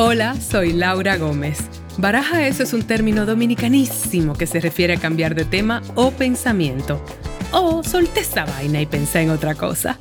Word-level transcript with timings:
Hola, 0.00 0.36
soy 0.36 0.74
Laura 0.74 1.16
Gómez. 1.16 1.58
Baraja 1.98 2.46
eso 2.46 2.62
es 2.62 2.72
un 2.72 2.86
término 2.86 3.26
dominicanísimo 3.26 4.34
que 4.34 4.46
se 4.46 4.60
refiere 4.60 4.94
a 4.94 5.00
cambiar 5.00 5.34
de 5.34 5.44
tema 5.44 5.82
o 5.96 6.12
pensamiento. 6.12 7.04
O 7.50 7.82
solté 7.82 8.20
esta 8.20 8.44
vaina 8.44 8.80
y 8.80 8.86
pensé 8.86 9.22
en 9.22 9.30
otra 9.30 9.56
cosa. 9.56 9.98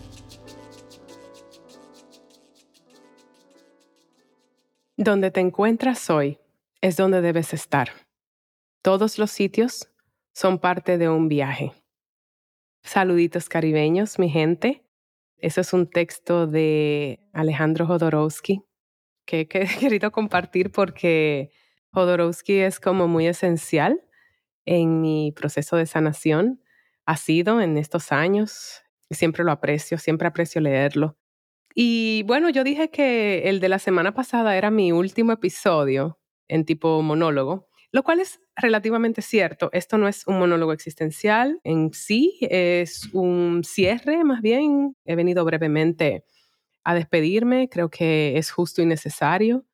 Donde 4.96 5.32
te 5.32 5.40
encuentras 5.40 6.12
hoy 6.12 6.38
es 6.80 6.96
donde 6.96 7.22
debes 7.22 7.56
estar. 7.56 7.90
Todos 8.84 9.18
los 9.18 9.32
sitios 9.32 9.90
son 10.32 10.60
parte 10.60 11.00
de 11.00 11.10
un 11.10 11.28
viaje. 11.28 11.74
Saluditos 12.84 13.50
caribeños, 13.50 14.20
mi 14.20 14.30
gente. 14.30 14.84
Eso 15.38 15.60
es 15.60 15.74
un 15.74 15.90
texto 15.90 16.46
de 16.46 17.20
Alejandro 17.34 17.88
Jodorowsky 17.88 18.67
que 19.28 19.48
he 19.52 19.68
querido 19.80 20.12
compartir 20.12 20.72
porque 20.72 21.52
Jodorowsky 21.92 22.60
es 22.60 22.80
como 22.80 23.08
muy 23.08 23.28
esencial 23.28 24.02
en 24.66 25.02
mi 25.02 25.32
proceso 25.36 25.78
de 25.78 25.86
sanación. 25.86 26.62
Ha 27.06 27.18
sido 27.18 27.62
en 27.62 27.78
estos 27.78 28.12
años 28.12 28.82
siempre 29.12 29.44
lo 29.44 29.52
aprecio, 29.52 29.98
siempre 29.98 30.28
aprecio 30.28 30.62
leerlo. 30.62 31.18
Y 31.74 32.24
bueno, 32.24 32.50
yo 32.50 32.64
dije 32.64 32.90
que 32.90 33.50
el 33.50 33.60
de 33.60 33.70
la 33.70 33.80
semana 33.80 34.14
pasada 34.14 34.58
era 34.58 34.72
mi 34.72 34.92
último 34.92 35.32
episodio 35.32 36.20
en 36.48 36.66
tipo 36.66 37.02
monólogo, 37.04 37.70
lo 37.92 38.04
cual 38.04 38.20
es 38.20 38.42
relativamente 38.56 39.22
cierto. 39.22 39.70
Esto 39.74 39.98
no 39.98 40.08
es 40.08 40.26
un 40.28 40.40
monólogo 40.40 40.74
existencial 40.74 41.60
en 41.64 41.94
sí, 41.94 42.38
es 42.42 43.10
un 43.14 43.64
cierre 43.64 44.24
más 44.24 44.42
bien. 44.42 44.96
He 45.06 45.16
venido 45.16 45.46
brevemente 45.46 46.26
a 46.88 46.94
despedirme, 46.94 47.68
creo 47.68 47.90
que 47.90 48.38
es 48.38 48.50
justo 48.50 48.82
y 48.82 48.86
necesario. 48.86 49.66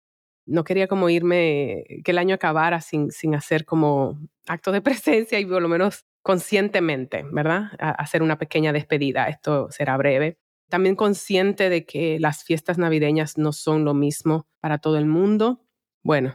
No 0.48 0.64
quería 0.64 0.88
como 0.88 1.10
irme, 1.10 1.84
que 2.04 2.10
el 2.10 2.18
año 2.18 2.34
acabara 2.34 2.82
sin, 2.82 3.12
sin 3.12 3.36
hacer 3.36 3.66
como 3.66 4.20
acto 4.48 4.72
de 4.72 4.82
presencia 4.82 5.40
y 5.40 5.46
por 5.46 5.62
lo 5.62 5.70
menos 5.70 6.06
conscientemente, 6.24 7.24
¿verdad? 7.32 7.70
hacer 7.78 8.24
una 8.24 8.40
pequeña 8.40 8.74
despedida. 8.74 9.28
Esto 9.28 9.70
será 9.70 9.96
breve. 9.96 10.40
También 10.70 10.96
consciente 10.96 11.70
de 11.70 11.86
que 11.86 12.20
las 12.20 12.44
fiestas 12.44 12.80
navideñas 12.80 13.38
no 13.38 13.54
son 13.54 13.86
lo 13.86 13.94
mismo 13.94 14.48
para 14.60 14.80
todo 14.80 14.98
el 14.98 15.06
mundo. 15.06 15.64
Bueno, 16.02 16.34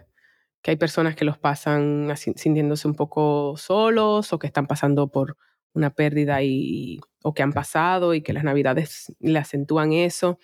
que 0.62 0.70
hay 0.70 0.76
personas 0.76 1.16
que 1.16 1.24
los 1.24 1.38
pasan 1.38 2.08
sintiéndose 2.16 2.86
un 2.86 2.94
poco 2.94 3.56
solos 3.56 4.32
o 4.32 4.38
que 4.38 4.46
están 4.46 4.68
pasando 4.68 5.08
por 5.08 5.36
una 5.72 5.90
pérdida 5.90 6.40
y, 6.44 7.00
o 7.24 7.34
que 7.34 7.42
han 7.42 7.52
pasado 7.52 8.14
y 8.14 8.22
que 8.22 8.32
las 8.32 8.44
navidades 8.44 9.12
le 9.18 9.40
acentúan 9.40 9.92
eso 9.92 10.38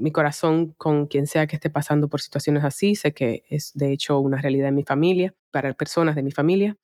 mi 0.00 0.12
corazón 0.12 0.74
con 0.78 1.06
quien 1.06 1.26
sea 1.26 1.46
que 1.46 1.56
esté 1.56 1.70
pasando 1.70 2.08
por 2.08 2.20
situaciones 2.20 2.64
así. 2.64 2.94
Sé 2.96 3.12
que 3.12 3.44
es 3.50 3.72
de 3.74 3.92
hecho 3.92 4.18
una 4.20 4.40
realidad 4.40 4.68
en 4.68 4.74
mi 4.76 4.84
familia, 4.84 5.34
para 5.50 5.72
personas 5.74 6.16
de 6.16 6.22
mi 6.22 6.32
familia. 6.32 6.76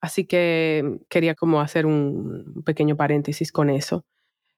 Así 0.00 0.26
que 0.26 1.00
quería 1.08 1.34
como 1.34 1.60
hacer 1.60 1.86
un 1.86 2.62
pequeño 2.64 2.96
paréntesis 2.96 3.52
con 3.52 3.70
eso. 3.70 4.04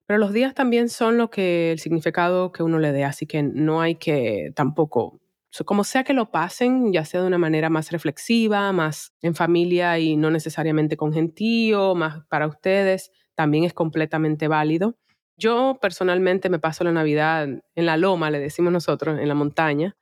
Pero 0.07 0.19
los 0.19 0.33
días 0.33 0.55
también 0.55 0.89
son 0.89 1.19
lo 1.19 1.31
que 1.31 1.73
el 1.73 1.79
significado 1.79 2.53
que 2.53 2.63
uno 2.65 2.79
le 2.81 2.93
dé, 2.93 3.05
así 3.05 3.27
que 3.27 3.43
no 3.45 3.81
hay 3.81 3.95
que 3.97 4.53
tampoco, 4.57 5.21
como 5.65 5.85
sea 5.85 6.05
que 6.05 6.15
lo 6.15 6.31
pasen, 6.33 6.93
ya 6.93 7.05
sea 7.05 7.21
de 7.23 7.29
una 7.29 7.39
manera 7.39 7.71
más 7.71 7.93
reflexiva, 7.93 8.73
más 8.73 9.13
en 9.23 9.35
familia 9.37 9.99
y 10.01 10.17
no 10.17 10.31
necesariamente 10.31 10.97
con 10.97 11.13
gentío, 11.13 11.95
más 11.95 12.25
para 12.29 12.49
ustedes, 12.49 13.13
también 13.37 13.65
es 13.65 13.73
completamente 13.73 14.49
válido. 14.49 14.97
Yo 15.41 15.79
personalmente 15.81 16.51
me 16.51 16.59
paso 16.59 16.85
la 16.85 16.93
Navidad 16.93 17.49
en 17.49 17.87
la 17.87 17.97
loma, 17.97 18.31
le 18.31 18.39
decimos 18.39 18.73
nosotros, 18.73 19.19
en 19.19 19.27
la 19.27 19.35
montaña, 19.35 19.97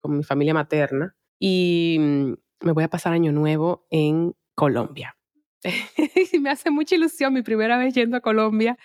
con 0.00 0.16
mi 0.16 0.22
familia 0.22 0.54
materna, 0.54 1.16
y 1.40 1.96
mm, 1.98 2.32
me 2.60 2.72
voy 2.72 2.84
a 2.84 2.88
pasar 2.88 3.12
Año 3.12 3.32
Nuevo 3.32 3.86
en 3.90 4.34
Colombia. 4.54 5.16
me 6.40 6.50
hace 6.50 6.70
mucha 6.70 6.94
ilusión 6.94 7.34
mi 7.34 7.42
primera 7.42 7.76
vez 7.78 7.94
yendo 7.94 8.16
a 8.16 8.20
Colombia. 8.20 8.78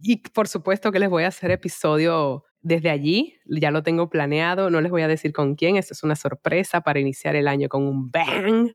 Y 0.00 0.16
por 0.16 0.48
supuesto 0.48 0.90
que 0.90 0.98
les 0.98 1.08
voy 1.08 1.22
a 1.22 1.28
hacer 1.28 1.52
episodio 1.52 2.44
desde 2.60 2.90
allí, 2.90 3.36
ya 3.46 3.70
lo 3.70 3.84
tengo 3.84 4.10
planeado, 4.10 4.68
no 4.68 4.80
les 4.80 4.90
voy 4.90 5.02
a 5.02 5.08
decir 5.08 5.32
con 5.32 5.54
quién, 5.54 5.76
esto 5.76 5.94
es 5.94 6.02
una 6.02 6.16
sorpresa 6.16 6.80
para 6.80 6.98
iniciar 6.98 7.36
el 7.36 7.46
año 7.46 7.68
con 7.68 7.86
un 7.86 8.10
bang. 8.10 8.72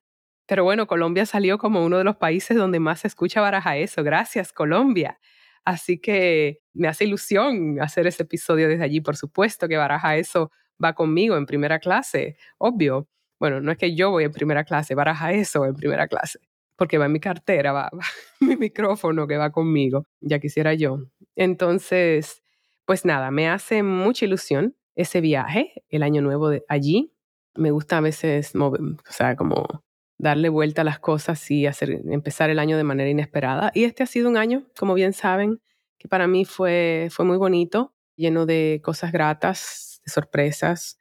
Pero 0.48 0.64
bueno, 0.64 0.88
Colombia 0.88 1.26
salió 1.26 1.58
como 1.58 1.84
uno 1.84 1.98
de 1.98 2.06
los 2.06 2.16
países 2.16 2.56
donde 2.56 2.80
más 2.80 3.02
se 3.02 3.08
escucha 3.08 3.42
baraja 3.42 3.76
eso. 3.76 4.04
Gracias, 4.04 4.54
Colombia. 4.54 5.20
Así 5.66 6.00
que 6.00 6.60
me 6.74 6.88
hace 6.88 7.06
ilusión 7.06 7.82
hacer 7.82 8.08
ese 8.08 8.24
episodio 8.24 8.70
desde 8.70 8.84
allí. 8.84 9.02
Por 9.02 9.18
supuesto 9.18 9.68
que 9.68 9.78
Baraja 9.78 10.16
eso 10.18 10.52
va 10.84 10.94
conmigo 10.94 11.36
en 11.38 11.46
primera 11.46 11.80
clase, 11.80 12.38
obvio. 12.58 13.08
Bueno, 13.40 13.60
no 13.62 13.72
es 13.72 13.78
que 13.78 13.96
yo 13.96 14.12
voy 14.12 14.26
en 14.26 14.32
primera 14.32 14.64
clase, 14.64 14.96
Baraja 14.96 15.34
eso 15.34 15.66
en 15.66 15.76
primera 15.76 16.08
clase, 16.08 16.40
porque 16.78 16.98
va 16.98 17.08
en 17.08 17.12
mi 17.14 17.20
cartera, 17.20 17.74
va, 17.74 17.90
mi 18.40 18.56
micrófono 18.56 19.28
que 19.28 19.38
va 19.38 19.52
conmigo, 19.52 20.06
ya 20.22 20.40
quisiera 20.40 20.74
yo. 20.74 21.00
Entonces, 21.36 22.44
pues 22.86 23.04
nada, 23.06 23.32
me 23.32 23.50
hace 23.50 23.84
mucha 23.84 24.26
ilusión 24.26 24.76
ese 24.96 25.20
viaje, 25.22 25.84
el 25.90 26.04
año 26.04 26.22
nuevo 26.22 26.50
de 26.50 26.64
allí. 26.70 27.12
Me 27.56 27.72
gusta 27.72 27.98
a 27.98 28.02
veces, 28.02 28.54
o 28.56 28.78
sea, 29.10 29.36
como 29.36 29.85
darle 30.18 30.50
vuelta 30.50 30.82
a 30.82 30.86
las 30.86 31.00
cosas 31.00 31.50
y 31.52 31.68
hacer, 31.68 32.02
empezar 32.10 32.50
el 32.50 32.60
año 32.60 32.78
de 32.78 32.84
manera 32.84 33.10
inesperada. 33.10 33.72
Y 33.74 33.84
este 33.84 34.04
ha 34.04 34.06
sido 34.06 34.30
un 34.30 34.38
año, 34.38 34.66
como 34.78 34.94
bien 34.94 35.14
saben, 35.14 35.62
que 35.98 36.08
para 36.08 36.28
mí 36.28 36.46
fue, 36.46 37.10
fue 37.12 37.26
muy 37.26 37.38
bonito, 37.38 37.94
lleno 38.16 38.46
de 38.46 38.82
cosas 38.84 39.12
gratas, 39.12 40.02
de 40.06 40.12
sorpresas, 40.12 41.00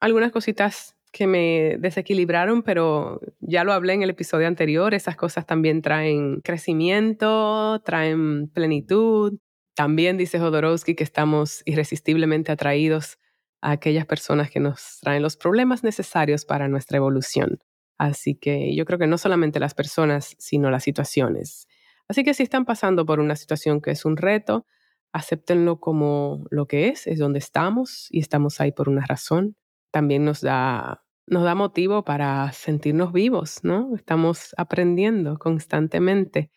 algunas 0.00 0.32
cositas 0.32 0.96
que 1.12 1.26
me 1.26 1.76
desequilibraron, 1.78 2.62
pero 2.62 3.20
ya 3.40 3.64
lo 3.64 3.72
hablé 3.72 3.94
en 3.94 4.02
el 4.02 4.10
episodio 4.10 4.46
anterior, 4.46 4.94
esas 4.94 5.16
cosas 5.16 5.46
también 5.46 5.82
traen 5.82 6.40
crecimiento, 6.42 7.80
traen 7.84 8.48
plenitud. 8.48 9.38
También 9.74 10.16
dice 10.16 10.38
Jodorowsky 10.38 10.94
que 10.94 11.04
estamos 11.04 11.62
irresistiblemente 11.64 12.52
atraídos 12.52 13.18
a 13.60 13.72
aquellas 13.72 14.06
personas 14.06 14.50
que 14.50 14.60
nos 14.60 14.98
traen 15.00 15.22
los 15.22 15.36
problemas 15.36 15.82
necesarios 15.82 16.44
para 16.44 16.68
nuestra 16.68 16.98
evolución. 16.98 17.58
Así 17.98 18.36
que 18.36 18.74
yo 18.74 18.84
creo 18.84 18.98
que 18.98 19.08
no 19.08 19.18
solamente 19.18 19.60
las 19.60 19.74
personas, 19.74 20.36
sino 20.38 20.70
las 20.70 20.84
situaciones. 20.84 21.66
Así 22.08 22.24
que 22.24 22.32
si 22.32 22.44
están 22.44 22.64
pasando 22.64 23.04
por 23.04 23.20
una 23.20 23.36
situación 23.36 23.80
que 23.80 23.90
es 23.90 24.04
un 24.04 24.16
reto, 24.16 24.66
acéptenlo 25.12 25.80
como 25.80 26.46
lo 26.50 26.66
que 26.66 26.88
es, 26.88 27.06
es 27.06 27.18
donde 27.18 27.38
estamos 27.40 28.08
y 28.10 28.20
estamos 28.20 28.60
ahí 28.60 28.72
por 28.72 28.88
una 28.88 29.04
razón. 29.04 29.56
También 29.90 30.24
nos 30.24 30.40
da, 30.40 31.04
nos 31.26 31.44
da 31.44 31.54
motivo 31.54 32.04
para 32.04 32.52
sentirnos 32.52 33.12
vivos, 33.12 33.60
¿no? 33.62 33.94
Estamos 33.96 34.54
aprendiendo 34.56 35.38
constantemente. 35.38 36.50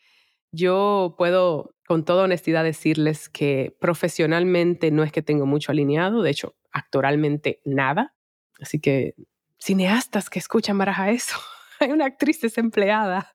Yo 0.52 1.16
puedo 1.18 1.74
con 1.86 2.04
toda 2.04 2.24
honestidad 2.24 2.64
decirles 2.64 3.28
que 3.28 3.76
profesionalmente 3.80 4.90
no 4.90 5.02
es 5.02 5.12
que 5.12 5.22
tengo 5.22 5.46
mucho 5.46 5.72
alineado, 5.72 6.22
de 6.22 6.30
hecho, 6.30 6.54
actoralmente 6.70 7.60
nada. 7.64 8.14
Así 8.60 8.80
que 8.80 9.14
cineastas 9.62 10.28
que 10.28 10.38
escuchan 10.38 10.78
baraja 10.78 11.10
eso. 11.10 11.36
Hay 11.80 11.90
una 11.90 12.06
actriz 12.06 12.40
desempleada. 12.40 13.32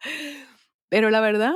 Pero 0.89 1.09
la 1.09 1.21
verdad, 1.21 1.53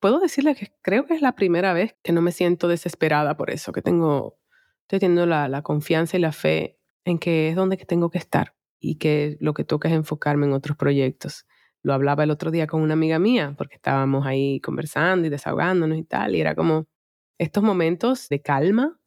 puedo 0.00 0.20
decirle 0.20 0.54
que 0.54 0.72
creo 0.82 1.06
que 1.06 1.14
es 1.14 1.22
la 1.22 1.34
primera 1.34 1.72
vez 1.72 1.96
que 2.02 2.12
no 2.12 2.22
me 2.22 2.32
siento 2.32 2.68
desesperada 2.68 3.36
por 3.36 3.50
eso, 3.50 3.72
que 3.72 3.82
tengo, 3.82 4.38
estoy 4.82 5.00
teniendo 5.00 5.26
la, 5.26 5.48
la 5.48 5.62
confianza 5.62 6.16
y 6.16 6.20
la 6.20 6.32
fe 6.32 6.78
en 7.04 7.18
que 7.18 7.48
es 7.48 7.56
donde 7.56 7.76
tengo 7.76 8.10
que 8.10 8.18
estar 8.18 8.54
y 8.80 8.96
que 8.96 9.36
lo 9.40 9.54
que 9.54 9.64
toca 9.64 9.88
es 9.88 9.94
enfocarme 9.94 10.46
en 10.46 10.52
otros 10.52 10.76
proyectos. 10.76 11.46
Lo 11.82 11.92
hablaba 11.92 12.24
el 12.24 12.30
otro 12.30 12.50
día 12.50 12.66
con 12.66 12.82
una 12.82 12.94
amiga 12.94 13.18
mía, 13.18 13.54
porque 13.56 13.76
estábamos 13.76 14.26
ahí 14.26 14.60
conversando 14.60 15.26
y 15.26 15.30
desahogándonos 15.30 15.98
y 15.98 16.04
tal, 16.04 16.34
y 16.34 16.40
era 16.40 16.54
como, 16.54 16.86
estos 17.38 17.62
momentos 17.62 18.28
de 18.28 18.40
calma 18.40 18.98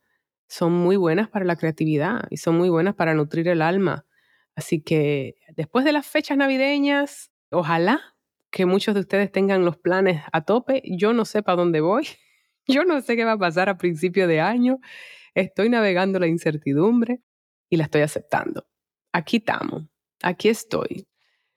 son 0.48 0.74
muy 0.74 0.96
buenas 0.96 1.30
para 1.30 1.46
la 1.46 1.56
creatividad 1.56 2.26
y 2.30 2.38
son 2.38 2.58
muy 2.58 2.70
buenas 2.70 2.96
para 2.96 3.14
nutrir 3.14 3.48
el 3.48 3.62
alma 3.62 4.06
Así 4.58 4.82
que 4.82 5.36
después 5.56 5.86
de 5.86 5.92
las 5.92 6.08
fechas 6.08 6.36
navideñas, 6.36 7.32
ojalá 7.52 8.02
que 8.50 8.66
muchos 8.66 8.96
de 8.96 9.02
ustedes 9.02 9.32
tengan 9.32 9.64
los 9.64 9.78
planes 9.78 10.24
a 10.34 10.42
tope. 10.42 10.82
Yo 10.84 11.14
no 11.14 11.26
sé 11.26 11.44
para 11.44 11.58
dónde 11.58 11.80
voy. 11.80 12.08
Yo 12.68 12.84
no 12.84 13.00
sé 13.02 13.16
qué 13.16 13.24
va 13.24 13.34
a 13.34 13.38
pasar 13.38 13.70
a 13.70 13.78
principio 13.78 14.28
de 14.28 14.42
año. 14.42 14.80
Estoy 15.36 15.70
navegando 15.70 16.20
la 16.20 16.26
incertidumbre 16.26 17.22
y 17.70 17.78
la 17.78 17.84
estoy 17.84 18.02
aceptando. 18.02 18.66
Aquí 19.14 19.38
estamos. 19.38 19.84
Aquí 20.24 20.50
estoy. 20.50 21.08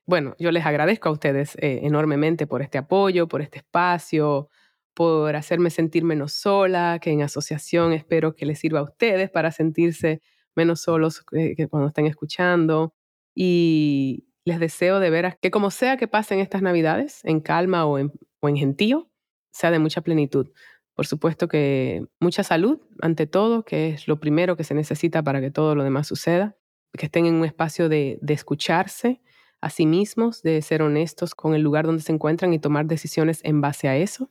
Bueno, 0.04 0.36
yo 0.38 0.52
les 0.52 0.66
agradezco 0.66 1.08
a 1.08 1.12
ustedes 1.12 1.56
eh, 1.56 1.80
enormemente 1.82 2.46
por 2.46 2.60
este 2.60 2.76
apoyo, 2.76 3.28
por 3.28 3.40
este 3.40 3.58
espacio, 3.58 4.50
por 4.92 5.34
hacerme 5.36 5.70
sentir 5.70 6.04
menos 6.04 6.34
sola, 6.34 6.98
que 7.00 7.10
en 7.10 7.22
asociación 7.22 7.94
espero 7.94 8.36
que 8.36 8.44
les 8.44 8.58
sirva 8.58 8.80
a 8.80 8.84
ustedes 8.84 9.30
para 9.30 9.52
sentirse 9.52 10.20
menos 10.56 10.80
solos 10.80 11.24
eh, 11.32 11.54
que 11.56 11.68
cuando 11.68 11.88
estén 11.88 12.06
escuchando. 12.06 12.94
Y 13.34 14.26
les 14.44 14.60
deseo 14.60 15.00
de 15.00 15.10
veras 15.10 15.36
que 15.40 15.50
como 15.50 15.70
sea 15.70 15.96
que 15.96 16.08
pasen 16.08 16.40
estas 16.40 16.62
navidades, 16.62 17.20
en 17.24 17.40
calma 17.40 17.86
o 17.86 17.98
en, 17.98 18.12
o 18.40 18.48
en 18.48 18.56
gentío, 18.56 19.10
sea 19.52 19.70
de 19.70 19.78
mucha 19.78 20.00
plenitud. 20.02 20.50
Por 20.94 21.06
supuesto 21.06 21.48
que 21.48 22.04
mucha 22.20 22.42
salud 22.42 22.80
ante 23.00 23.26
todo, 23.26 23.64
que 23.64 23.90
es 23.90 24.08
lo 24.08 24.20
primero 24.20 24.56
que 24.56 24.64
se 24.64 24.74
necesita 24.74 25.22
para 25.22 25.40
que 25.40 25.50
todo 25.50 25.74
lo 25.74 25.84
demás 25.84 26.06
suceda. 26.06 26.56
que 26.92 27.06
estén 27.06 27.26
en 27.26 27.34
un 27.34 27.44
espacio 27.44 27.88
de, 27.88 28.18
de 28.20 28.34
escucharse 28.34 29.22
a 29.60 29.70
sí 29.70 29.86
mismos, 29.86 30.42
de 30.42 30.60
ser 30.62 30.82
honestos 30.82 31.34
con 31.34 31.54
el 31.54 31.62
lugar 31.62 31.86
donde 31.86 32.02
se 32.02 32.12
encuentran 32.12 32.52
y 32.52 32.58
tomar 32.58 32.86
decisiones 32.86 33.40
en 33.44 33.60
base 33.60 33.88
a 33.88 33.96
eso. 33.96 34.30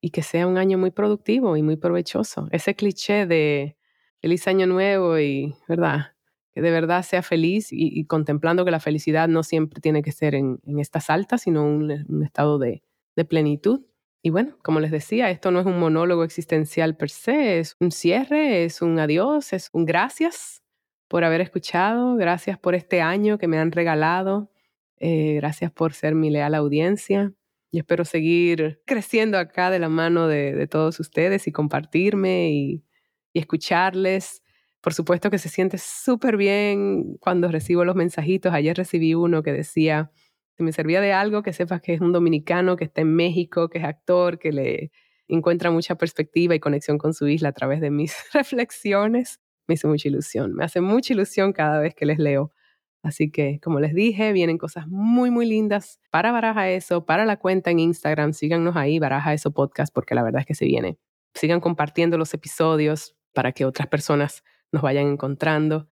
Y 0.00 0.10
que 0.10 0.22
sea 0.22 0.46
un 0.48 0.58
año 0.58 0.78
muy 0.78 0.90
productivo 0.90 1.56
y 1.56 1.62
muy 1.62 1.76
provechoso. 1.76 2.48
Ese 2.50 2.74
cliché 2.74 3.26
de 3.26 3.76
feliz 4.22 4.46
año 4.46 4.66
nuevo 4.66 5.18
y, 5.18 5.54
¿verdad? 5.68 6.14
Que 6.54 6.62
de 6.62 6.70
verdad 6.70 7.02
sea 7.02 7.22
feliz 7.22 7.68
y, 7.70 8.04
contemplando 8.06 8.64
que 8.64 8.70
la 8.70 8.80
felicidad 8.80 9.28
no 9.28 9.42
siempre 9.42 9.80
tiene 9.80 10.02
que 10.02 10.12
ser 10.12 10.34
en, 10.34 10.60
estas 10.78 11.10
altas, 11.10 11.42
sino 11.42 11.64
un, 11.64 12.06
un 12.08 12.22
estado 12.24 12.58
de, 12.58 12.82
de 13.16 13.24
plenitud. 13.24 13.82
Y 14.22 14.30
bueno, 14.30 14.56
como 14.62 14.78
les 14.78 14.92
decía, 14.92 15.30
esto 15.30 15.50
no 15.50 15.60
es 15.60 15.66
un 15.66 15.80
monólogo 15.80 16.22
existencial 16.22 16.96
per 16.96 17.10
se, 17.10 17.58
es 17.58 17.76
un 17.80 17.90
cierre, 17.90 18.64
es 18.64 18.80
un 18.80 18.98
adiós, 18.98 19.52
es 19.52 19.68
un 19.72 19.84
gracias 19.84 20.62
por 21.08 21.24
haber 21.24 21.40
escuchado, 21.40 22.14
gracias 22.16 22.58
por 22.58 22.74
este 22.76 23.00
año 23.00 23.36
que 23.36 23.48
me 23.48 23.58
han 23.58 23.72
regalado, 23.72 24.50
eh, 24.98 25.34
gracias 25.34 25.72
por 25.72 25.92
ser 25.94 26.14
mi 26.14 26.30
leal 26.30 26.54
audiencia. 26.54 27.32
Y 27.72 27.78
espero 27.78 28.04
seguir 28.04 28.82
creciendo 28.86 29.38
acá 29.38 29.70
de 29.70 29.78
la 29.78 29.88
mano 29.88 30.28
de, 30.28 30.66
todos 30.68 31.00
ustedes 31.00 31.48
y 31.48 31.52
compartirme 31.52 32.50
y, 32.50 32.84
y 33.32 33.40
escucharles. 33.40 34.42
Por 34.80 34.94
supuesto 34.94 35.30
que 35.30 35.38
se 35.38 35.48
siente 35.48 35.78
súper 35.78 36.36
bien 36.36 37.16
cuando 37.20 37.48
recibo 37.48 37.84
los 37.84 37.94
mensajitos. 37.94 38.52
Ayer 38.52 38.76
recibí 38.76 39.14
uno 39.14 39.42
que 39.42 39.52
decía, 39.52 40.10
si 40.56 40.62
me 40.64 40.72
servía 40.72 41.00
de 41.00 41.12
algo, 41.12 41.42
que 41.42 41.52
sepas 41.52 41.80
que 41.80 41.94
es 41.94 42.00
un 42.00 42.12
dominicano 42.12 42.76
que 42.76 42.84
está 42.84 43.00
en 43.00 43.14
México, 43.14 43.68
que 43.68 43.78
es 43.78 43.84
actor, 43.84 44.38
que 44.38 44.52
le 44.52 44.92
encuentra 45.28 45.70
mucha 45.70 45.94
perspectiva 45.96 46.54
y 46.54 46.60
conexión 46.60 46.98
con 46.98 47.14
su 47.14 47.28
isla 47.28 47.50
a 47.50 47.52
través 47.52 47.80
de 47.80 47.90
mis 47.90 48.14
reflexiones. 48.34 49.40
Me 49.68 49.74
hizo 49.74 49.88
mucha 49.88 50.08
ilusión, 50.08 50.54
me 50.54 50.64
hace 50.64 50.80
mucha 50.80 51.12
ilusión 51.14 51.52
cada 51.52 51.78
vez 51.80 51.94
que 51.94 52.04
les 52.06 52.18
leo. 52.18 52.52
Así 53.02 53.30
que, 53.30 53.58
como 53.60 53.80
les 53.80 53.94
dije, 53.94 54.32
vienen 54.32 54.58
cosas 54.58 54.86
muy, 54.86 55.30
muy 55.30 55.46
lindas 55.46 56.00
para 56.10 56.30
Baraja 56.30 56.70
Eso, 56.70 57.04
para 57.04 57.24
la 57.24 57.36
cuenta 57.36 57.70
en 57.70 57.80
Instagram. 57.80 58.32
Síganos 58.32 58.76
ahí, 58.76 58.98
Baraja 59.00 59.34
Eso 59.34 59.50
Podcast, 59.52 59.92
porque 59.92 60.14
la 60.14 60.22
verdad 60.22 60.40
es 60.40 60.46
que 60.46 60.54
se 60.54 60.66
viene. 60.66 60.98
Sigan 61.34 61.60
compartiendo 61.60 62.16
los 62.16 62.32
episodios 62.34 63.16
para 63.32 63.52
que 63.52 63.64
otras 63.64 63.88
personas 63.88 64.44
nos 64.70 64.82
vayan 64.82 65.06
encontrando. 65.06 65.88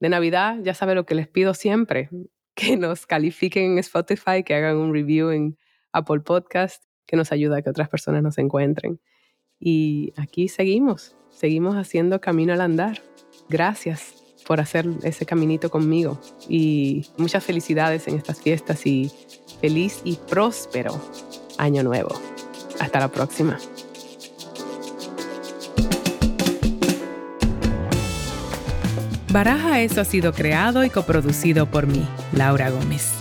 De 0.00 0.08
Navidad, 0.08 0.56
ya 0.62 0.74
sabe 0.74 0.94
lo 0.94 1.04
que 1.04 1.14
les 1.14 1.28
pido 1.28 1.54
siempre 1.54 2.08
que 2.54 2.76
nos 2.76 3.06
califiquen 3.06 3.72
en 3.72 3.78
Spotify, 3.78 4.42
que 4.44 4.54
hagan 4.54 4.76
un 4.76 4.92
review 4.92 5.30
en 5.30 5.58
Apple 5.92 6.20
Podcast, 6.20 6.84
que 7.06 7.16
nos 7.16 7.32
ayuda 7.32 7.58
a 7.58 7.62
que 7.62 7.70
otras 7.70 7.88
personas 7.88 8.22
nos 8.22 8.38
encuentren. 8.38 9.00
Y 9.58 10.12
aquí 10.16 10.48
seguimos, 10.48 11.16
seguimos 11.30 11.76
haciendo 11.76 12.20
camino 12.20 12.52
al 12.52 12.60
andar. 12.60 13.02
Gracias 13.48 14.14
por 14.46 14.60
hacer 14.60 14.86
ese 15.02 15.26
caminito 15.26 15.70
conmigo 15.70 16.20
y 16.48 17.06
muchas 17.18 17.44
felicidades 17.44 18.08
en 18.08 18.16
estas 18.16 18.40
fiestas 18.40 18.86
y 18.86 19.10
feliz 19.60 20.00
y 20.04 20.16
próspero 20.16 21.00
año 21.58 21.82
nuevo. 21.82 22.20
Hasta 22.80 23.00
la 23.00 23.08
próxima. 23.08 23.58
Baraja 29.30 29.80
Eso 29.80 30.00
ha 30.00 30.04
sido 30.04 30.32
creado 30.32 30.82
y 30.82 30.90
coproducido 30.90 31.66
por 31.66 31.86
mí, 31.86 32.04
Laura 32.32 32.68
Gómez, 32.70 33.12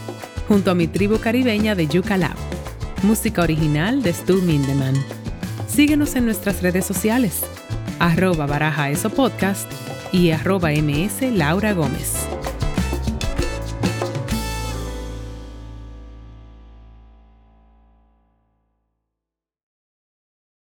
junto 0.47 0.71
a 0.71 0.75
mi 0.75 0.87
tribu 0.87 1.19
caribeña 1.19 1.75
de 1.75 1.85
Yuca 1.85 2.17
Lab. 2.17 2.35
Música 3.03 3.43
original 3.43 4.01
de 4.01 4.11
Stu 4.13 4.41
Mindeman. 4.41 4.95
Síguenos 5.67 6.15
en 6.15 6.25
nuestras 6.25 6.63
redes 6.63 6.85
sociales, 6.85 7.41
arroba 7.99 8.47
Baraja 8.47 8.89
Eso 8.89 9.11
Podcast 9.11 9.71
y 10.11 10.31
arroba 10.31 10.71
ms 10.71 11.31
Laura 11.31 11.73
Gómez. 11.73 12.27